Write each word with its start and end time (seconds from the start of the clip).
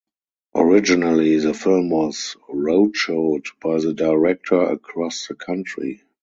Originally 0.55 1.37
the 1.37 1.53
film 1.53 1.91
was 1.91 2.35
"roadshowed" 2.49 3.45
by 3.61 3.79
the 3.79 3.93
director 3.93 4.59
across 4.59 5.27
the 5.27 5.35
country. 5.35 6.01